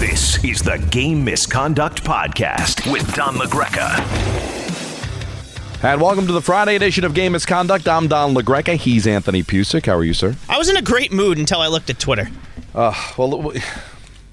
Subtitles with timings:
[0.00, 3.98] This is the Game Misconduct Podcast with Don LaGreca.
[5.84, 7.86] And welcome to the Friday edition of Game Misconduct.
[7.86, 8.76] I'm Don LaGreca.
[8.76, 9.84] He's Anthony Pusick.
[9.84, 10.36] How are you, sir?
[10.48, 12.30] I was in a great mood until I looked at Twitter.
[12.74, 13.52] Uh, well,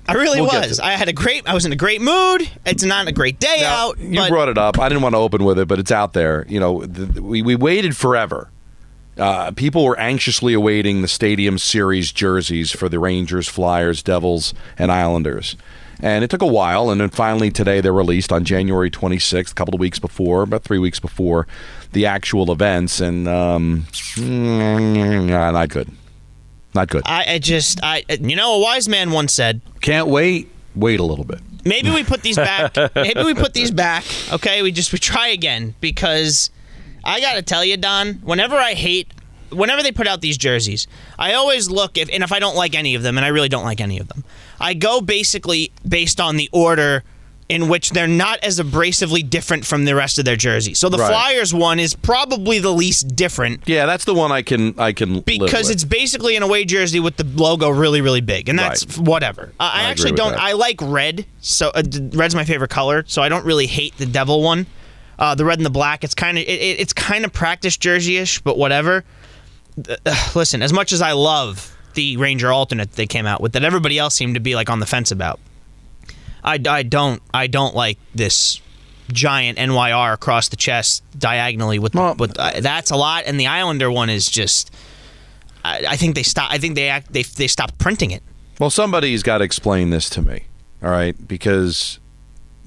[0.07, 0.79] I really We'll was.
[0.79, 1.45] I had a great.
[1.45, 2.49] I was in a great mood.
[2.65, 3.99] It's not a great day now, out.
[3.99, 4.79] you but brought it up.
[4.79, 6.45] I didn't want to open with it, but it's out there.
[6.47, 8.49] You know, the, we, we waited forever.
[9.17, 14.91] Uh, people were anxiously awaiting the Stadium Series jerseys for the Rangers, Flyers, Devils, and
[14.91, 15.55] Islanders.
[15.99, 19.55] And it took a while, and then finally today they're released on January 26th, a
[19.55, 21.47] couple of weeks before, about three weeks before
[21.93, 23.01] the actual events.
[23.01, 25.89] And um, mm, not good.
[26.75, 27.01] Not good.
[27.05, 30.51] I, I just, I, you know, a wise man once said, Can't wait.
[30.75, 31.39] Wait a little bit.
[31.65, 32.75] maybe we put these back.
[32.95, 34.03] maybe we put these back.
[34.31, 36.51] Okay, we just we try again because
[37.03, 38.15] I gotta tell you, Don.
[38.15, 39.11] Whenever I hate,
[39.49, 42.75] whenever they put out these jerseys, I always look if and if I don't like
[42.75, 44.23] any of them, and I really don't like any of them,
[44.59, 47.03] I go basically based on the order.
[47.49, 50.79] In which they're not as abrasively different from the rest of their jerseys.
[50.79, 51.07] So the Right.
[51.07, 55.13] Flyers one is probably the least different Yeah, that's the one I can I can
[55.13, 58.85] live because it's basically an away jersey with the logo really really big and that's
[58.97, 59.07] Right.
[59.07, 60.41] whatever i, I actually don't that.
[60.41, 64.05] i like red so uh, red's my favorite color so i don't really hate the
[64.05, 64.65] devil one
[65.19, 67.77] uh, the red and the black it's kind of it, it- it's kind of practice
[67.77, 69.03] jersey-ish but whatever
[69.87, 69.95] Uh,
[70.35, 73.63] listen as much as i love the ranger alternate that they came out with that
[73.63, 75.39] everybody else seemed to be like on the fence about
[76.43, 78.61] i, I don't i don't like this
[79.09, 83.47] giant NYR across the chest diagonally with, Well- with uh, that's a lot and the
[83.47, 84.69] Islander one is just
[85.63, 86.51] I, I think they stop.
[86.51, 87.11] I think they act.
[87.13, 88.21] They they stopped printing it.
[88.59, 90.43] Well, somebody's got to explain this to me,
[90.83, 91.15] all right?
[91.27, 91.99] Because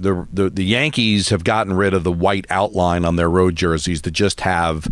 [0.01, 4.03] the, the the Yankees have gotten rid of the white outline on their road jerseys
[4.03, 4.89] to just have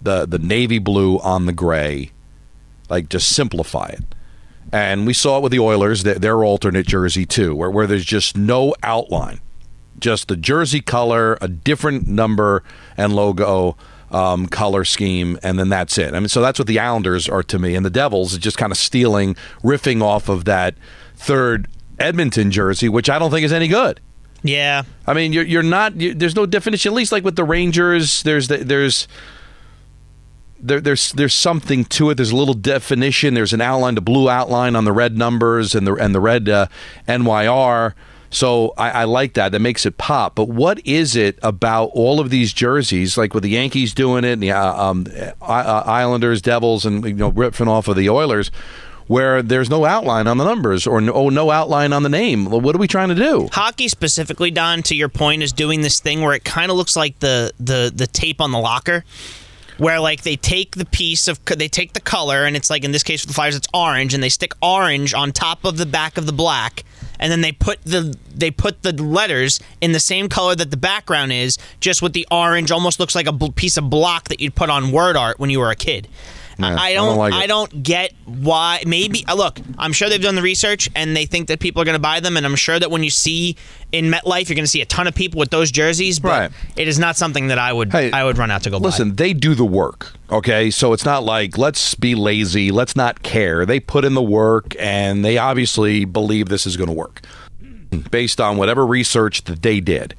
[0.00, 2.12] the the navy blue on the gray,
[2.88, 4.04] like just simplify it.
[4.72, 8.04] And we saw it with the Oilers, their, their alternate jersey too, where where there's
[8.04, 9.40] just no outline,
[9.98, 12.62] just the jersey color, a different number
[12.96, 13.76] and logo.
[14.10, 16.14] Um, color scheme, and then that's it.
[16.14, 18.56] I mean, so that's what the Islanders are to me, and the Devils is just
[18.56, 20.76] kind of stealing, riffing off of that
[21.14, 24.00] third Edmonton jersey, which I don't think is any good.
[24.42, 25.96] Yeah, I mean, you're you're not.
[25.96, 26.92] You, there's no definition.
[26.92, 29.08] At least like with the Rangers, there's the, there's
[30.60, 32.14] there, there's there's something to it.
[32.14, 33.34] There's a little definition.
[33.34, 36.48] There's an outline, the blue outline on the red numbers and the and the red
[36.48, 36.66] uh,
[37.08, 37.94] NYR.
[38.30, 39.52] So I, I like that.
[39.52, 40.34] That makes it pop.
[40.34, 44.32] But what is it about all of these jerseys, like with the Yankees doing it,
[44.32, 45.06] and the uh, um,
[45.40, 48.50] uh, Islanders, Devils, and you know ripping off of the Oilers,
[49.08, 52.46] where there's no outline on the numbers or no, oh, no outline on the name?
[52.46, 53.48] What are we trying to do?
[53.52, 54.82] hockey specifically, Don.
[54.84, 57.90] To your point, is doing this thing where it kind of looks like the the
[57.94, 59.04] the tape on the locker.
[59.78, 62.90] Where like they take the piece of they take the color and it's like in
[62.90, 65.86] this case for the Flyers it's orange and they stick orange on top of the
[65.86, 66.82] back of the black
[67.20, 70.76] and then they put the they put the letters in the same color that the
[70.76, 74.56] background is just with the orange almost looks like a piece of block that you'd
[74.56, 76.08] put on word art when you were a kid.
[76.58, 77.06] Yeah, I I don't.
[77.08, 77.32] don't like.
[77.34, 78.82] I don't get why.
[78.86, 79.60] Maybe uh, look.
[79.78, 82.18] I'm sure they've done the research and they think that people are going to buy
[82.20, 82.36] them.
[82.36, 83.56] And I'm sure that when you see
[83.92, 86.18] in MetLife, you're going to see a ton of people with those jerseys.
[86.18, 86.50] But Right.
[86.76, 87.92] it is not something that I would.
[87.92, 90.70] Hey, I would run out to go Listen, they do the work, okay?
[90.70, 93.64] So it's not like let's be lazy, let's not care.
[93.64, 97.22] They put in the work and they obviously believe this is going to work
[98.10, 100.14] based on whatever research that they did.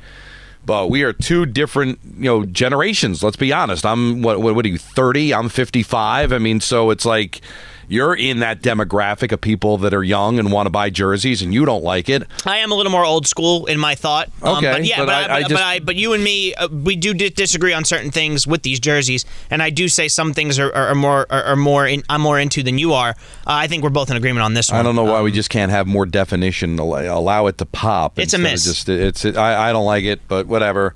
[0.70, 3.24] But we are two different, you know, generations.
[3.24, 3.88] Let's be honest.
[3.88, 4.40] I'm what?
[4.40, 4.78] What, what are you?
[4.78, 5.34] Thirty?
[5.34, 6.32] I'm fifty-five.
[6.32, 7.42] I mean, so it's like
[7.90, 11.54] you're in that demographic of people that are young and want to buy jerseys, and
[11.54, 12.24] you don't like it.
[12.46, 14.30] I am a little more old school in my thought.
[14.42, 16.24] Um, Okay, but yeah, but but, I- I, but, just- but I, but you and
[16.24, 19.88] me, uh, we do di- disagree on certain things with these jerseys, and I do
[19.90, 22.78] say some things are, are, are more are, are more in, I'm more into than
[22.78, 23.10] you are.
[23.10, 23.14] Uh,
[23.46, 24.80] I think we're both in agreement on this one.
[24.80, 26.78] I don't know why we just can't have more definition.
[26.80, 28.20] Allow allow it to pop.
[28.20, 28.66] It's a miss.
[28.66, 29.26] Just it's.
[29.26, 30.94] It, I, I don't like it, but whatever.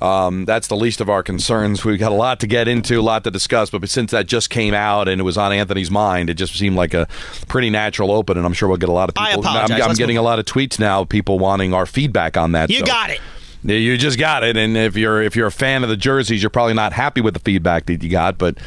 [0.00, 1.84] Um, that's the least of our concerns.
[1.84, 3.70] We've got a lot to get into, a lot to discuss.
[3.70, 6.76] But since that just came out and it was on Anthony's mind, it just seemed
[6.76, 7.08] like a
[7.48, 8.36] pretty natural open.
[8.36, 9.28] And I'm sure we'll get a lot of people.
[9.28, 9.80] I apologize.
[9.80, 11.04] I'm, I'm getting a lot of tweets now.
[11.04, 12.70] People wanting our feedback on that.
[12.70, 13.20] You so- got it.
[13.64, 16.50] You just got it, and if you're if you're a fan of the jerseys, you're
[16.50, 18.58] probably not happy with the feedback that you got, but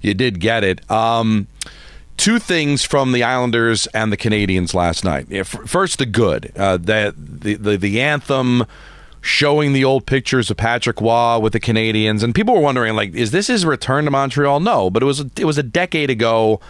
[0.00, 0.88] you did get it.
[0.88, 1.48] Um,
[2.16, 5.44] two things from the Islanders and the Canadiens last night.
[5.44, 6.52] First, the good.
[6.56, 8.64] Uh, the, the, the the anthem
[9.24, 13.14] showing the old pictures of Patrick Roy with the Canadiens, and people were wondering, like,
[13.14, 14.60] is this his return to Montreal?
[14.60, 16.60] No, but it was it was a decade ago.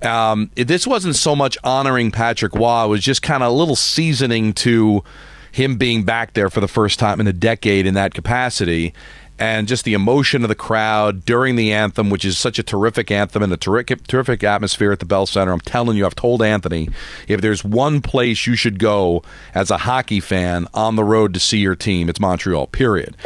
[0.00, 3.54] Um, it, this wasn't so much honoring Patrick Roy; it was just kind of a
[3.54, 5.02] little seasoning to
[5.50, 8.94] him being back there for the first time in a decade in that capacity
[9.42, 13.10] and just the emotion of the crowd during the anthem, which is such a terrific
[13.10, 15.50] anthem and a terrific, terrific atmosphere at the Bell Center.
[15.50, 16.88] I'm telling you, I've told Anthony,
[17.26, 21.40] if there's one place you should go as a hockey fan on the road to
[21.40, 23.16] see your team, it's Montreal, period.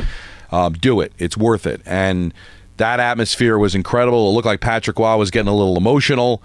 [0.50, 1.12] Um, do it.
[1.18, 1.82] It's worth it.
[1.84, 2.32] And
[2.78, 4.30] that atmosphere was incredible.
[4.30, 6.42] It looked like Patrick Roy was getting a little emotional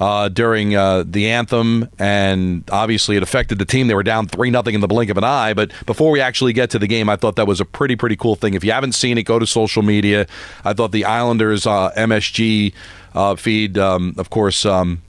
[0.00, 3.86] uh, during uh, the anthem, and obviously it affected the team.
[3.86, 5.52] They were down three nothing in the blink of an eye.
[5.52, 8.16] But before we actually get to the game, I thought that was a pretty pretty
[8.16, 8.54] cool thing.
[8.54, 10.26] If you haven't seen it, go to social media.
[10.64, 12.72] I thought the Islanders uh, MSG
[13.14, 14.64] uh, feed, um, of course.
[14.64, 15.02] Um,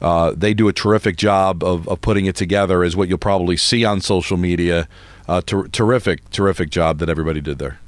[0.00, 3.56] uh, they do a terrific job of, of putting it together, is what you'll probably
[3.56, 4.86] see on social media.
[5.26, 7.80] Uh, ter- terrific, terrific job that everybody did there.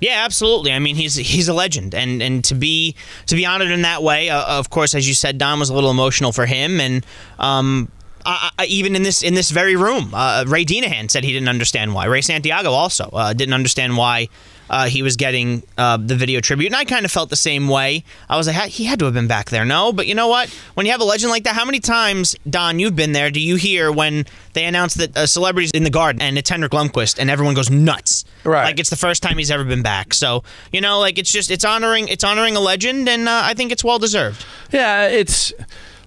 [0.00, 0.72] Yeah, absolutely.
[0.72, 4.02] I mean, he's he's a legend, and and to be to be honored in that
[4.02, 7.04] way, uh, of course, as you said, Don was a little emotional for him, and
[7.38, 7.90] um,
[8.24, 11.48] I, I, even in this in this very room, uh, Ray Deanahan said he didn't
[11.48, 12.06] understand why.
[12.06, 14.28] Ray Santiago also uh, didn't understand why
[14.70, 17.68] uh, he was getting uh, the video tribute, and I kind of felt the same
[17.68, 18.04] way.
[18.28, 19.92] I was like, he had to have been back there, no?
[19.92, 20.48] But you know what?
[20.74, 23.30] When you have a legend like that, how many times, Don, you've been there?
[23.30, 26.72] Do you hear when they announce that a celebrity's in the garden and it's Henrik
[26.72, 28.24] Lundqvist, and everyone goes nuts?
[28.44, 28.64] Right.
[28.64, 30.14] Like it's the first time he's ever been back.
[30.14, 33.54] So you know, like it's just it's honoring it's honoring a legend, and uh, I
[33.54, 34.44] think it's well deserved.
[34.72, 35.52] Yeah, it's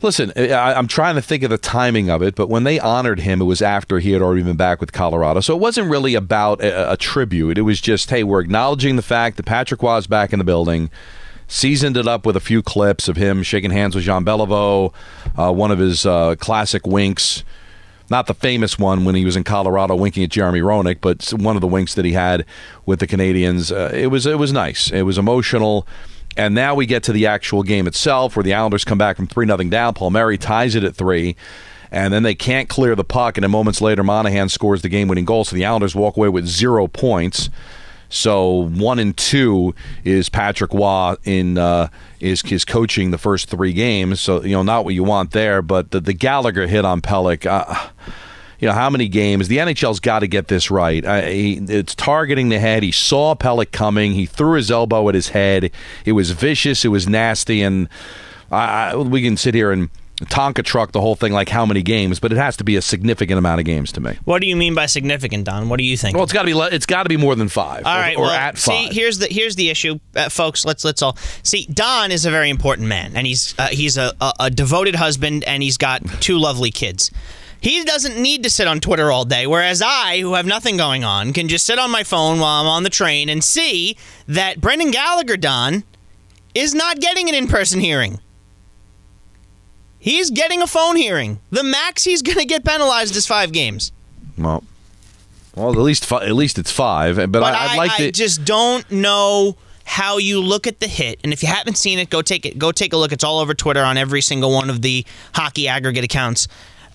[0.03, 3.21] Listen, I, am trying to think of the timing of it, but when they honored
[3.21, 5.39] him, it was after he had already been back with Colorado.
[5.39, 7.57] So it wasn't really about a, a tribute.
[7.57, 10.89] It was just, hey, we're acknowledging the fact that Patrick was back in the building.
[11.47, 14.93] Seasoned it up with a few clips of him shaking hands with Jean Beliveau,
[15.37, 17.45] uh, one of his uh, classic winks
[18.09, 21.55] not the famous one when he was in Colorado winking at Jeremy Roenick, but one
[21.55, 22.45] of the winks that he had
[22.85, 23.71] with the Canadiens.
[23.71, 24.91] Uh, it was it was nice.
[24.91, 25.87] It was emotional.
[26.35, 29.27] And now we get to the actual game itself, where the Islanders come back from
[29.27, 29.93] three nothing down.
[29.93, 31.35] Palmieri ties it at three,
[31.91, 33.37] and then they can't clear the puck.
[33.37, 35.43] And then moments later, Monahan scores the game-winning goal.
[35.43, 37.49] So the Islanders walk away with zero points.
[38.09, 41.87] So one and two is Patrick Roy in uh,
[42.19, 44.21] is his coaching the first three games.
[44.21, 47.45] So you know not what you want there, but the, the Gallagher hit on Pelech.
[47.47, 47.89] Uh,
[48.59, 51.03] you know how many games the NHL's got to get this right.
[51.03, 52.83] Uh, he, it's targeting the head.
[52.83, 54.13] He saw Pelech coming.
[54.13, 55.71] He threw his elbow at his head.
[56.05, 56.85] It was vicious.
[56.85, 57.89] It was nasty, and
[58.51, 59.89] I, I, we can sit here and
[60.21, 62.81] Tonka truck the whole thing like how many games, but it has to be a
[62.81, 64.17] significant amount of games to me.
[64.25, 65.69] What do you mean by significant, Don?
[65.69, 66.15] What do you think?
[66.15, 67.85] Well, it's got to be it's got to be more than five.
[67.85, 70.65] All right, or, well, at see, here's the here's the issue, uh, folks.
[70.65, 71.65] Let's let's all see.
[71.65, 75.43] Don is a very important man, and he's uh, he's a, a, a devoted husband,
[75.45, 77.11] and he's got two lovely kids.
[77.63, 81.05] He doesn't need to sit on Twitter all day, whereas I, who have nothing going
[81.05, 83.95] on, can just sit on my phone while I'm on the train and see
[84.27, 85.85] that Brendan Gallagher, Don,
[86.53, 88.19] is not getting an in person hearing.
[89.97, 91.39] He's getting a phone hearing.
[91.51, 93.93] The max he's going to get penalized is five games.
[94.37, 94.65] Well,
[95.55, 97.15] well, at least fi- at least it's five.
[97.15, 98.11] But, But I, I, would like I to.
[98.11, 99.55] just don't know
[99.85, 101.21] how you look at the hit.
[101.23, 102.59] And if you haven't seen it, go take it.
[102.59, 103.13] Go take a look.
[103.13, 106.49] It's all over Twitter on every single one of the hockey aggregate accounts.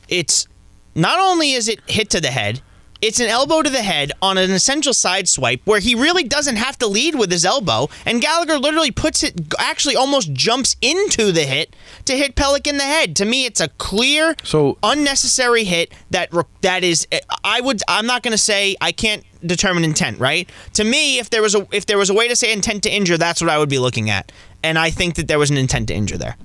[0.09, 0.47] It's
[0.94, 2.61] not only is it hit to the head,
[3.00, 6.57] it's an elbow to the head on an essential side swipe where he really doesn't
[6.57, 11.30] have to lead with his elbow, and Gallagher literally puts it, actually almost jumps into
[11.30, 11.76] the hit
[12.07, 13.14] to hit Pelech in the head.
[13.16, 16.30] To me, it's a clear, So- unnecessary hit that
[16.62, 17.07] that is.
[17.45, 17.83] I would.
[17.87, 20.18] I'm not going to say I can't determine intent.
[20.18, 20.50] Right?
[20.73, 22.90] To me, if there was a if there was a way to say intent to
[22.90, 24.33] injure, that's what I would be looking at,
[24.64, 26.37] and I think that there was an intent to injure there.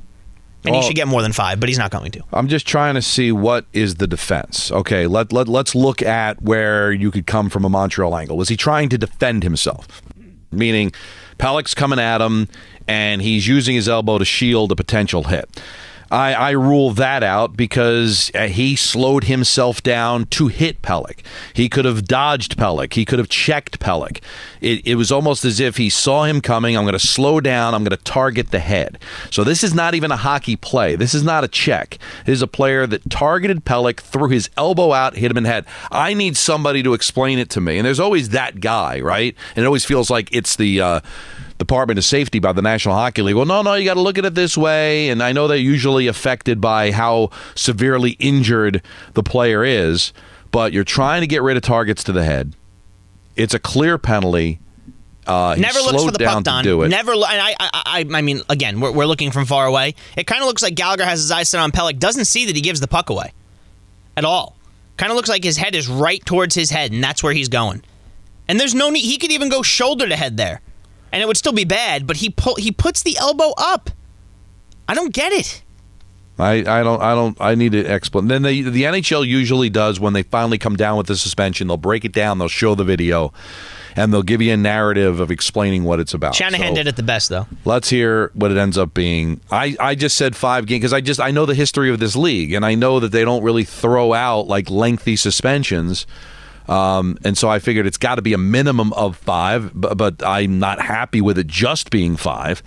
[0.66, 2.22] And Well- he should get more than five, but he's not going to.
[2.32, 4.72] I'm just trying to see what is the defense.
[4.72, 8.38] Okay, let, let let's look at where you could come from a Montreal angle.
[8.38, 10.02] Was he trying to defend himself?
[10.52, 10.94] Meaning,
[11.38, 12.48] Pelech's coming at him,
[12.88, 15.62] and he's using his elbow to shield a potential hit.
[16.14, 21.22] I, I rule that out because uh, he slowed himself down to hit Pelech.
[21.54, 22.94] He could have dodged Pelech.
[22.94, 24.22] He could have checked Pelech.
[24.62, 26.78] It, it was almost as if he saw him coming.
[26.78, 27.74] I'm going to slow down.
[27.74, 29.00] I'm going to target the head.
[29.32, 30.96] So this is not even a hockey play.
[30.96, 31.98] This is not a check.
[32.28, 35.50] This is a player that targeted Pelech, threw his elbow out, hit him in the
[35.50, 35.66] head.
[35.92, 37.80] I need somebody to explain it to me.
[37.80, 39.36] And there's always that guy, right?
[39.56, 40.80] And it always feels like it's the.
[40.80, 41.00] Uh,
[41.58, 43.36] Department of Safety by the National Hockey League.
[43.36, 45.10] Well, no, no, you got to look at it this way.
[45.10, 48.82] And I know they're usually affected by how severely injured
[49.14, 50.14] the player is,
[50.52, 52.56] but you're trying to get rid of targets to the head.
[53.36, 54.60] It's a clear penalty.
[55.26, 56.64] Uh, Never looks for the down puck, to Don.
[56.66, 56.90] do it.
[56.90, 57.16] Never.
[57.16, 59.96] lo- And I, I, I, I mean, again, we're, we're looking from far away.
[60.18, 61.98] It kind of looks like Gallagher has his eyes set on Pelech.
[61.98, 63.32] Doesn't see that he gives the puck away,
[64.18, 64.58] at all.
[64.98, 67.48] Kind of looks like his head is right towards his head, and that's where he's
[67.48, 67.84] going.
[68.50, 69.00] And there's no need.
[69.02, 70.60] He could even go shoulder to head there,
[71.14, 72.06] and it would still be bad.
[72.06, 73.92] But he pull, he puts the elbow up.
[74.90, 75.64] I don't get it.
[76.40, 78.28] I, I don't I don't I need to explain.
[78.28, 81.68] Then they, the NHL usually does when they finally come down with the suspension.
[81.68, 82.40] They'll break it down.
[82.40, 83.32] They'll show the video,
[83.96, 86.34] and they'll give you a narrative of explaining what it's about.
[86.34, 87.46] Shanahan So did it the best, though.
[87.66, 89.42] Let's hear what it ends up being.
[89.52, 92.16] I, I just said five games because I just I know the history of this
[92.16, 96.08] league, and I know that they don't really throw out like lengthy suspensions.
[96.68, 100.24] Um, and so I figured it's got to be a minimum of five, but, but
[100.26, 102.64] I'm not happy with it just being five.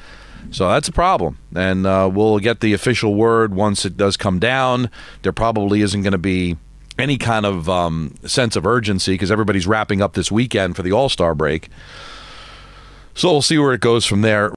[0.50, 1.38] So that's a problem.
[1.55, 4.91] And uh, we'll get the official word once it does come down.
[5.23, 6.57] There probably isn't going to be
[6.99, 10.93] any kind of um, sense of urgency because everybody's wrapping up this weekend for the
[10.93, 11.69] All Star break.
[13.15, 14.53] So we'll see where it goes from there.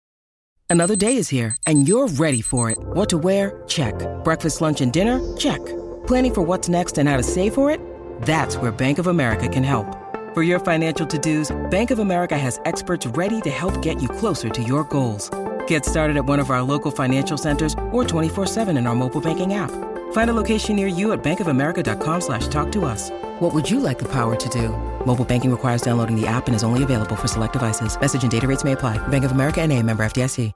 [0.69, 2.77] Another day is here, and you're ready for it.
[2.77, 3.59] What to wear?
[3.67, 3.95] Check.
[4.23, 5.19] Breakfast, lunch, and dinner?
[5.35, 5.59] Check.
[6.05, 7.81] Planning for what's next and how to save for it?
[8.21, 9.97] That's where Bank of America can help.
[10.35, 14.49] For your financial to-dos, Bank of America has experts ready to help get you closer
[14.49, 15.31] to your goals.
[15.65, 19.55] Get started at one of our local financial centers or 24-7 in our mobile banking
[19.55, 19.71] app.
[20.11, 23.09] Find a location near you at bankofamerica.com slash talk to us.
[23.39, 24.69] What would you like the power to do?
[25.05, 27.99] Mobile banking requires downloading the app and is only available for select devices.
[27.99, 28.97] Message and data rates may apply.
[29.07, 30.51] Bank of America and a member FDIC.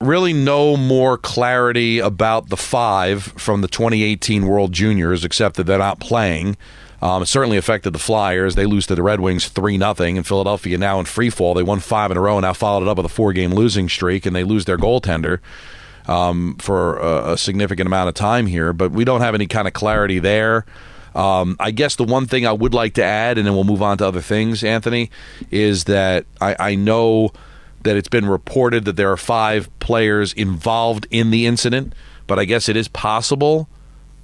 [0.00, 5.78] really no more clarity about the five from the 2018 World Juniors, except that they're
[5.78, 6.56] not playing.
[7.00, 8.54] Um, it certainly affected the Flyers.
[8.54, 9.94] They lose to the Red Wings 3 0.
[9.98, 11.54] And Philadelphia now in free fall.
[11.54, 13.52] They won five in a row and now followed it up with a four game
[13.52, 15.38] losing streak, and they lose their goaltender
[16.06, 18.72] um, for a, a significant amount of time here.
[18.72, 20.64] But we don't have any kind of clarity there.
[21.14, 23.82] Um, I guess the one thing I would like to add, and then we'll move
[23.82, 25.10] on to other things, Anthony,
[25.50, 27.32] is that I, I know
[27.82, 31.92] that it's been reported that there are five players involved in the incident,
[32.26, 33.68] but I guess it is possible,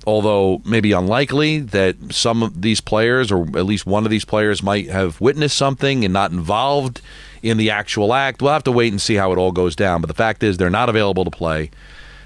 [0.07, 4.63] although maybe unlikely, that some of these players, or at least one of these players,
[4.63, 7.01] might have witnessed something and not involved
[7.43, 8.41] in the actual act.
[8.41, 10.01] We'll have to wait and see how it all goes down.
[10.01, 11.71] But the fact is, they're not available to play,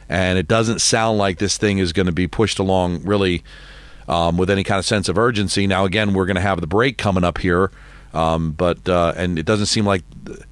[0.09, 3.43] and it doesn't sound like this thing is going to be pushed along really
[4.09, 5.67] um, with any kind of sense of urgency.
[5.67, 7.71] Now, again, we're going to have the break coming up here,
[8.15, 10.03] um, but uh, and it doesn't seem like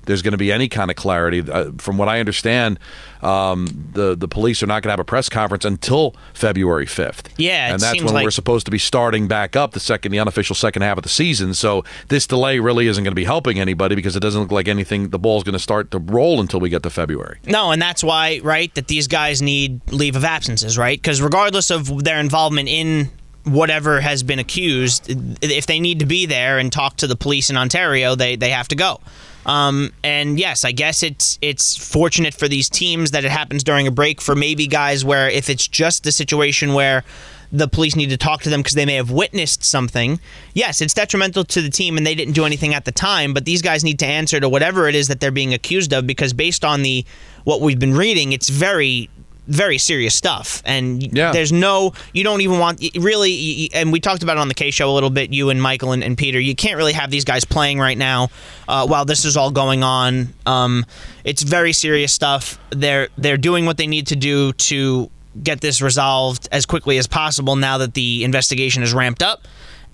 [0.04, 1.40] there's going to be any kind of clarity.
[1.40, 2.78] Uh, from what I understand,
[3.22, 7.28] um, the the police are not going to have a press conference until February 5th.
[7.36, 9.80] Yeah, it and that's seems when like- we're supposed to be starting back up the
[9.80, 11.54] second, the unofficial second half of the season.
[11.54, 14.68] So this delay really isn't going to be helping anybody because it doesn't look like
[14.68, 15.10] anything.
[15.10, 17.38] The ball's going to start to roll until we get to February.
[17.46, 20.98] No, and that's why, right, that these guys need leave of absences, right?
[21.00, 23.10] Because regardless of their involvement in
[23.46, 25.06] whatever has been accused,
[25.42, 28.50] if they need to be there and talk to the police in Ontario, they, they
[28.50, 29.00] have to go.
[29.46, 33.86] Um, and yes, I guess it's it's fortunate for these teams that it happens during
[33.86, 34.20] a break.
[34.20, 37.04] For maybe guys where if it's just the situation where
[37.52, 40.18] the police need to talk to them because they may have witnessed something.
[40.54, 43.44] Yes, it's detrimental to the team and they didn't do anything at the time, but
[43.44, 46.32] these guys need to answer to whatever it is that they're being accused of because
[46.32, 47.04] based on the
[47.44, 49.08] what we've been reading, it's very
[49.46, 50.62] very serious stuff.
[50.64, 51.32] And Yeah.
[51.32, 54.70] there's no you don't even want really and we talked about it on the K
[54.70, 56.38] show a little bit you and Michael and, and Peter.
[56.40, 58.28] You can't really have these guys playing right now
[58.68, 60.34] uh, while this is all going on.
[60.46, 60.84] Um,
[61.24, 62.58] it's very serious stuff.
[62.70, 65.10] They're they're doing what they need to do to
[65.42, 69.46] get this resolved as quickly as possible now that the investigation is ramped up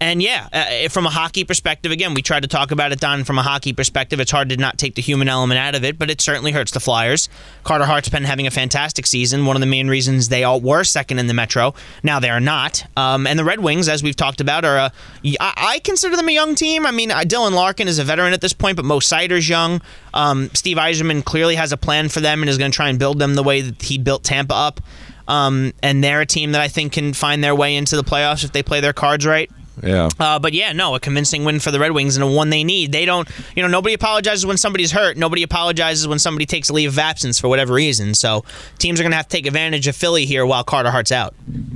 [0.03, 3.23] and yeah, uh, from a hockey perspective, again, we tried to talk about it, Don.
[3.23, 5.97] From a hockey perspective, it's hard to not take the human element out of it,
[5.97, 7.29] but it certainly hurts the Flyers.
[7.63, 9.47] Carter Hart's been having a fantastic season.
[9.47, 11.73] One of the main reasons they all were second in the Metro.
[12.03, 12.85] Now they are not.
[12.97, 14.93] Um, and the Red Wings, as we've talked about, are a.
[15.39, 16.85] I, I consider them a young team.
[16.85, 19.81] I mean, uh, Dylan Larkin is a veteran at this point, but Mo Seider's young.
[20.15, 22.99] Um, Steve Yzerman clearly has a plan for them and is going to try and
[22.99, 24.81] build them the way that he built Tampa up.
[25.29, 28.43] Um, and they're a team that I think can find their way into the playoffs
[28.43, 29.49] if they play their cards right.
[29.83, 30.09] Yeah.
[30.19, 32.65] Uh, but yeah, no, a convincing win for the Red Wings and a one they
[32.65, 32.93] need.
[32.93, 35.17] They don't, you know, nobody apologizes when somebody's hurt.
[35.17, 38.15] Nobody apologizes when somebody takes a leave of absence for whatever reason.
[38.15, 38.45] So
[38.79, 41.35] teams are going to have to take advantage of Philly here while Carter Hart's out.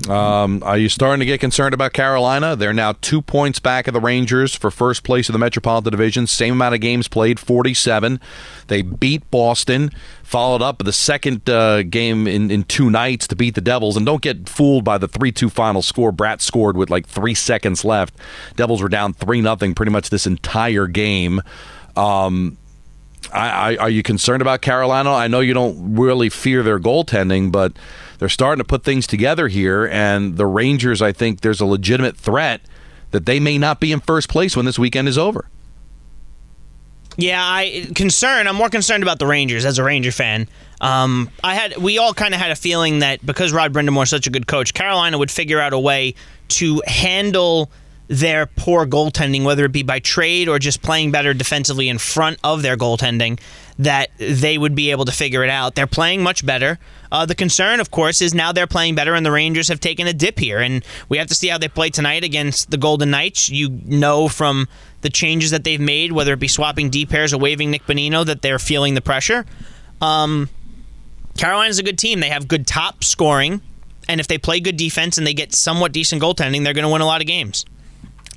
[0.08, 2.54] Um, are you starting to get concerned about Carolina?
[2.54, 6.26] They're now two points back of the Rangers for first place in the Metropolitan Division.
[6.26, 8.20] Same amount of games played, 47.
[8.68, 9.90] They beat Boston,
[10.26, 13.96] followed up the second uh, game in, in two nights to beat the Devils.
[13.96, 16.12] And don't get fooled by the 3 2 final score.
[16.12, 18.14] Bratt scored with like three seconds left.
[18.56, 21.40] Devils were down 3 0 pretty much this entire game.
[21.94, 22.58] Um,
[23.32, 25.12] I, I, are you concerned about Carolina?
[25.12, 27.72] I know you don't really fear their goaltending, but
[28.18, 29.86] they're starting to put things together here.
[29.86, 32.62] And the Rangers, I think there's a legitimate threat
[33.12, 35.48] that they may not be in first place when this weekend is over.
[37.16, 38.46] Yeah, I concern.
[38.46, 40.48] I'm more concerned about the Rangers as a Ranger fan.
[40.80, 44.26] Um, I had we all kind of had a feeling that because Rod Brind'Amour's such
[44.26, 46.14] a good coach, Carolina would figure out a way
[46.48, 47.70] to handle
[48.08, 52.38] their poor goaltending, whether it be by trade or just playing better defensively in front
[52.44, 53.40] of their goaltending,
[53.78, 55.74] that they would be able to figure it out.
[55.74, 56.78] They're playing much better.
[57.10, 60.06] Uh, the concern, of course, is now they're playing better, and the Rangers have taken
[60.06, 63.10] a dip here, and we have to see how they play tonight against the Golden
[63.10, 63.48] Knights.
[63.48, 64.68] You know from
[65.06, 68.26] the changes that they've made, whether it be swapping D pairs or waiving Nick Bonino,
[68.26, 69.46] that they're feeling the pressure.
[70.00, 70.48] Um,
[71.38, 72.18] Carolina's a good team.
[72.18, 73.60] They have good top scoring,
[74.08, 76.90] and if they play good defense and they get somewhat decent goaltending, they're going to
[76.92, 77.64] win a lot of games.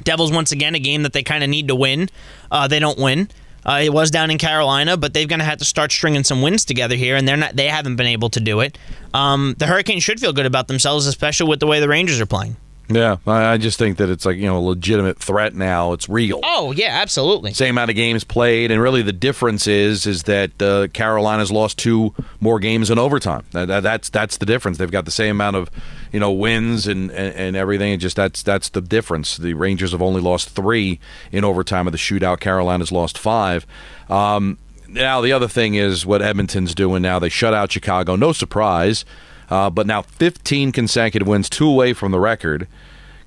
[0.04, 2.08] Devils once again a game that they kind of need to win.
[2.52, 3.30] Uh, they don't win.
[3.66, 6.44] Uh, it was down in Carolina, but they're going to have to start stringing some
[6.44, 7.56] wins together here, and they're not.
[7.56, 8.78] They haven't been able to do it.
[9.12, 12.28] Um, the Hurricanes should feel good about themselves, especially with the way the Rangers are
[12.28, 12.58] playing.
[12.91, 15.93] Yeah, I just think that it's like you know a legitimate threat now.
[15.93, 16.39] It's real.
[16.43, 17.53] Oh yeah, absolutely.
[17.53, 21.77] Same amount of games played, and really the difference is is that uh, Carolina's lost
[21.77, 23.43] two more games in overtime.
[23.51, 24.79] That, that- that's that's the difference.
[24.79, 25.69] They've got the same amount of
[26.12, 27.91] you know wins and, and, and everything.
[27.91, 29.38] And just that's that's the difference.
[29.38, 31.00] The Rangers have only lost three
[31.31, 32.39] in overtime of the shootout.
[32.39, 33.67] Carolina's lost five.
[34.10, 37.19] Um, now the other thing is what Edmonton's doing now.
[37.19, 38.15] They shut out Chicago.
[38.15, 39.05] No surprise.
[39.50, 42.68] Uh, but now 15 consecutive wins, two away from the record.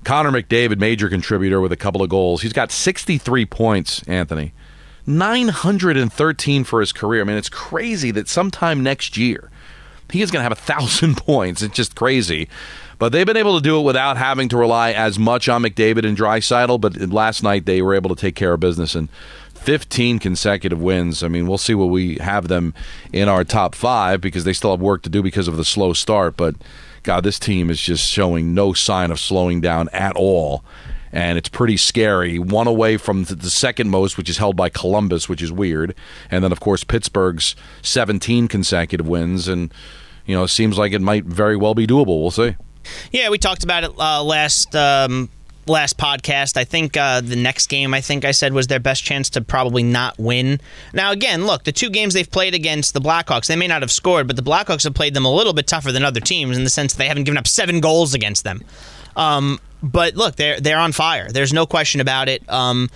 [0.03, 2.41] Connor McDavid, major contributor with a couple of goals.
[2.41, 4.53] He's got 63 points, Anthony.
[5.05, 7.21] 913 for his career.
[7.21, 9.49] I mean, it's crazy that sometime next year
[10.11, 11.61] he is going to have a thousand points.
[11.61, 12.47] It's just crazy.
[12.99, 16.05] But they've been able to do it without having to rely as much on McDavid
[16.05, 16.79] and Draisaitl.
[16.79, 19.09] But last night they were able to take care of business and
[19.63, 21.23] 15 consecutive wins.
[21.23, 22.73] I mean, we'll see what we have them
[23.13, 25.93] in our top five because they still have work to do because of the slow
[25.93, 26.35] start.
[26.35, 26.55] But
[27.03, 30.65] God, this team is just showing no sign of slowing down at all.
[31.13, 32.39] And it's pretty scary.
[32.39, 35.95] One away from the second most, which is held by Columbus, which is weird.
[36.29, 39.47] And then, of course, Pittsburgh's 17 consecutive wins.
[39.47, 39.73] And,
[40.25, 42.19] you know, it seems like it might very well be doable.
[42.19, 42.55] We'll see.
[43.11, 45.29] Yeah, we talked about it uh, last um,
[45.67, 46.57] last podcast.
[46.57, 49.41] I think uh, the next game I think I said was their best chance to
[49.41, 50.59] probably not win.
[50.93, 53.91] Now again, look, the two games they've played against the Blackhawks, they may not have
[53.91, 56.63] scored, but the Blackhawks have played them a little bit tougher than other teams in
[56.63, 58.63] the sense that they haven't given up seven goals against them.
[59.15, 61.29] Um, but look, they're they're on fire.
[61.29, 62.49] There's no question about it.
[62.49, 62.89] Um,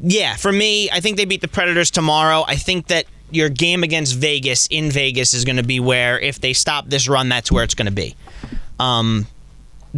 [0.00, 2.44] yeah, for me, I think they beat the Predators tomorrow.
[2.46, 6.40] I think that your game against Vegas in Vegas is going to be where if
[6.40, 8.14] they stop this run, that's where it's going to be.
[8.78, 9.26] Um,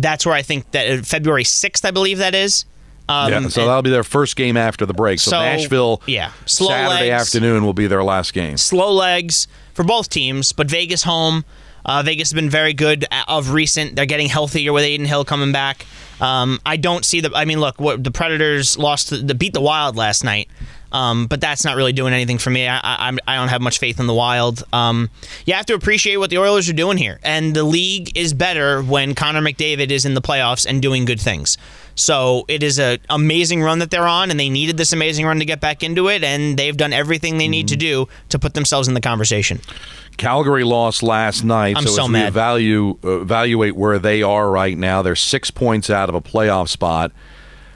[0.02, 2.64] that's where I think that uh, February 6th, I believe that is.
[3.08, 5.18] Um, yeah, so that'll be their first game after the break.
[5.18, 7.22] So, So, Nashville, yeah, slow Saturday legs.
[7.22, 8.58] afternoon will be their last game.
[8.58, 11.44] slow legs for both teams, but Vegas home.
[11.86, 13.96] Uh, Vegas has been very good of recent.
[13.96, 15.86] They're getting healthier with Adin Hill coming back.
[16.20, 17.30] Um, I don't see the.
[17.34, 20.50] I mean, look, what the Predators lost, to, the beat the Wild last night,
[20.92, 22.66] um, but that's not really doing anything for me.
[22.68, 24.62] I, I, I'm- don't have much faith in the Wild.
[24.72, 25.10] Um,
[25.46, 28.82] you have to appreciate what the Oilers are doing here, and the league is better
[28.82, 31.56] when Connor McDavid is in the playoffs and doing good things.
[31.94, 35.38] So it is an amazing run that they're on, and they needed this amazing run
[35.38, 38.54] to get back into it, and they've done everything they need to do to put
[38.54, 39.60] themselves in the conversation.
[40.16, 41.76] Calgary lost last night.
[41.76, 42.28] I'm so as we mad.
[42.28, 45.00] Evaluate, uh, evaluate where they are right now.
[45.02, 47.12] They're six points out of a playoff spot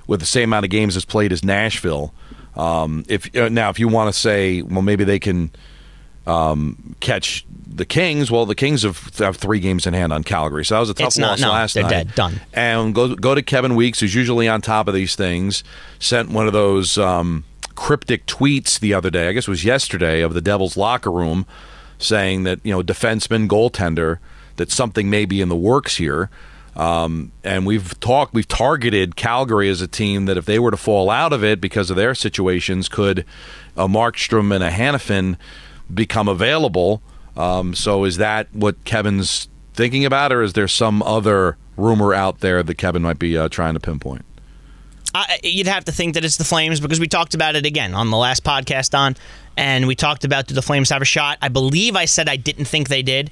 [0.06, 2.12] with the same amount of games as played as Nashville.
[2.56, 5.50] Um, if uh, now, if you want to say, well, maybe they can
[6.26, 8.30] um, catch the Kings.
[8.30, 10.94] Well, the Kings have, have three games in hand on Calgary, so that was a
[10.94, 11.90] tough It's not- loss no, last they're night.
[11.90, 12.14] dead.
[12.14, 12.40] Done.
[12.52, 15.64] And go go to Kevin Weekes, who's usually on top of these things.
[15.98, 19.28] Sent one of those um, cryptic tweets the other day.
[19.28, 21.46] I guess it was yesterday of the Devils locker room,
[21.98, 24.18] saying that you know defenseman, goaltender,
[24.56, 26.28] that something may be in the works here.
[26.74, 30.76] Um, and we've talked, we've targeted Calgary as a team that if they were to
[30.76, 33.26] fall out of it because of their situations, could
[33.76, 35.36] a Markstrom and a Hanifin
[35.92, 37.02] become available?
[37.36, 42.40] Um, so is that what Kevin's thinking about, or is there some other rumor out
[42.40, 44.24] there that Kevin might be uh, trying to pinpoint?
[45.14, 47.94] I, you'd have to think that it's the Flames because we talked about it again
[47.94, 49.16] on the last podcast on,
[49.56, 51.38] and we talked about do the Flames have a shot?
[51.42, 53.30] I believe I said I didn't think they did,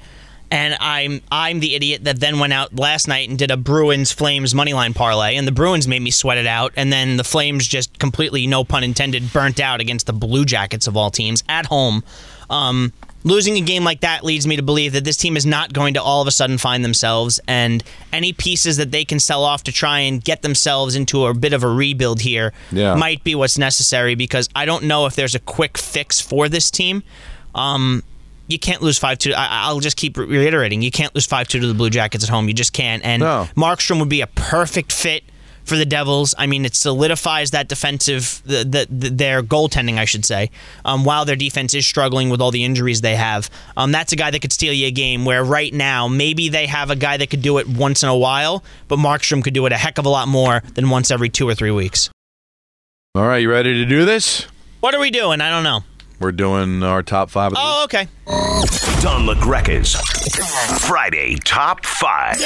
[0.50, 4.12] and I'm I'm the idiot that then went out last night and did a Bruins
[4.12, 7.24] Flames money line parlay, and the Bruins made me sweat it out, and then the
[7.24, 11.44] Flames just completely, no pun intended, burnt out against the Blue Jackets of all teams
[11.48, 12.02] at home.
[12.48, 15.72] Um, losing a game like that leads me to believe that this team is not
[15.72, 17.84] going to all of a sudden find themselves and
[18.14, 21.52] any pieces that they can sell off to try and get themselves into a bit
[21.52, 22.94] of a rebuild here Yeah.
[22.94, 26.70] might be what's necessary because I don't know if there's a quick fix for this
[26.70, 27.02] team.
[27.54, 28.02] Um,
[28.50, 29.32] you can't lose five two.
[29.34, 30.82] I, I'll just keep reiterating.
[30.82, 32.48] You can't lose five two to the Blue Jackets at home.
[32.48, 33.04] You just can't.
[33.04, 33.48] And No.
[33.56, 35.24] Markstrom would be a perfect fit
[35.64, 36.34] for the Devils.
[36.38, 40.50] I mean, it solidifies that defensive, the, the, the their goaltending, I should say,
[40.84, 43.50] um, while their defense is struggling with all the injuries they have.
[43.76, 46.66] Um, that's a guy that could steal you a game where right now, maybe they
[46.66, 49.64] have a guy that could do it once in a while, but Markstrom could do
[49.66, 52.10] it a heck of a lot more than once every two or three weeks.
[53.14, 54.46] All right, you ready to do this?
[54.80, 55.40] What are we doing?
[55.40, 55.84] I don't know.
[56.20, 57.52] We're doing our top five.
[57.52, 58.06] Of the Oh, okay.
[59.00, 59.94] Don LaGreca's
[60.86, 62.38] Friday Top 5.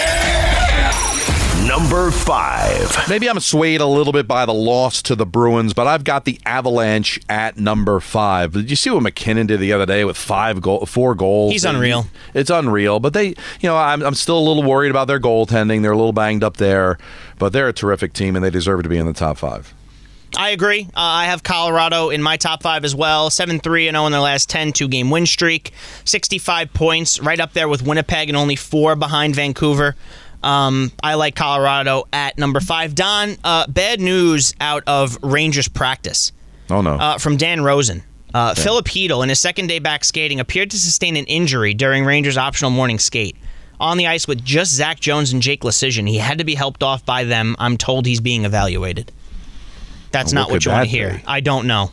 [1.67, 3.09] Number 5.
[3.09, 6.25] Maybe I'm swayed a little bit by the loss to the Bruins, but I've got
[6.25, 8.53] the Avalanche at number five.
[8.53, 11.53] Did you see what MacKinnon did the other day with five goal, four goals?
[11.53, 12.07] He's unreal.
[12.33, 13.01] It's unreal.
[13.01, 13.35] But they, you
[13.65, 15.83] know, I'm, I'm still a little worried about their goaltending.
[15.83, 16.97] They're a little banged up there,
[17.41, 19.75] but they're a terrific team and they deserve to be in the top five.
[20.37, 20.83] I agree.
[20.89, 23.31] Uh, I have Colorado in my top five as well.
[23.31, 25.73] 7 3 0 in their last 10, two game win streak.
[26.05, 29.95] 65 points, right up there with Winnipeg and only four behind Vancouver.
[30.43, 32.95] Um, I like Colorado at number five.
[32.95, 36.33] Don, uh, bad news out of Rangers practice
[36.69, 36.95] Oh no.
[36.95, 38.03] uh, from Dan Rosen.
[38.35, 42.05] Uh, Filip Chytil, in his second day back skating, appeared to sustain an injury during
[42.05, 43.37] Rangers' optional morning skate.
[43.79, 46.83] On the ice with just Zach Jones and Jake Leschyshyn, he had to be helped
[46.83, 47.55] off by them.
[47.61, 49.13] I'm told he's being evaluated.
[50.15, 51.15] That's What not what could you want to hear.
[51.15, 51.25] be?
[51.27, 51.91] I don't know.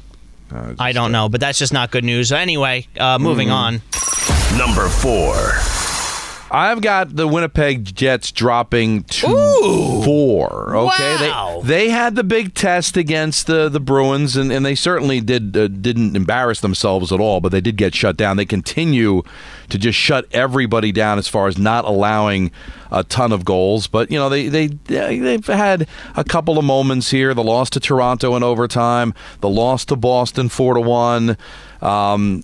[0.54, 2.32] Uh, I don't know, but that's just not good news.
[2.32, 3.82] Anyway, uh, moving Mm-hmm.
[4.54, 4.58] on.
[4.60, 5.81] Number 4.
[6.54, 10.04] I've got the Winnipeg Jets dropping to Ooh.
[10.04, 10.76] four.
[10.76, 11.62] Okay, Wow.
[11.64, 15.56] they they had the big test against the the Bruins, and, and they certainly did
[15.56, 18.36] uh, didn't embarrass themselves at all, but they did get shut down.
[18.38, 19.24] They continue
[19.70, 22.52] to just shut everybody down as far as not allowing
[22.92, 23.88] a ton of goals.
[23.88, 25.88] But you know they they they've had
[26.18, 27.34] a couple of moments here.
[27.34, 31.38] The loss to Toronto in overtime, the loss to Boston four to one.
[31.82, 32.44] Um,